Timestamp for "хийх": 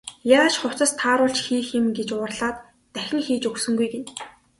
1.45-1.67